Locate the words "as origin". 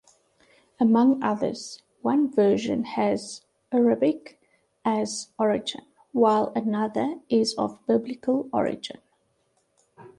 4.83-5.85